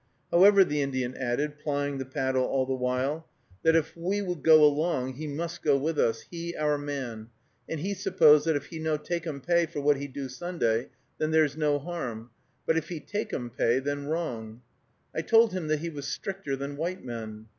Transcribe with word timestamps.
However, 0.31 0.63
the 0.63 0.81
Indian 0.81 1.15
added, 1.15 1.59
plying 1.59 1.99
the 1.99 2.05
paddle 2.07 2.43
all 2.43 2.65
the 2.65 2.73
while, 2.73 3.27
that 3.61 3.75
if 3.75 3.95
we 3.95 4.19
would 4.19 4.41
go 4.43 4.63
along, 4.63 5.13
he 5.13 5.27
must 5.27 5.61
go 5.61 5.77
with 5.77 5.99
us, 5.99 6.21
he 6.31 6.55
our 6.55 6.75
man, 6.79 7.29
and 7.69 7.79
he 7.81 7.93
suppose 7.93 8.45
that 8.45 8.55
if 8.55 8.65
he 8.65 8.79
no 8.79 8.97
takum 8.97 9.45
pay 9.45 9.67
for 9.67 9.79
what 9.79 9.97
he 9.97 10.07
do 10.07 10.27
Sunday, 10.27 10.89
then 11.19 11.31
ther's 11.31 11.55
no 11.55 11.77
harm, 11.77 12.31
but 12.65 12.77
if 12.77 12.89
he 12.89 12.99
takum 12.99 13.55
pay, 13.55 13.77
then 13.77 14.07
wrong. 14.07 14.63
I 15.15 15.21
told 15.21 15.53
him 15.53 15.67
that 15.67 15.81
he 15.81 15.89
was 15.91 16.07
stricter 16.07 16.55
than 16.55 16.77
white 16.77 17.05
men. 17.05 17.45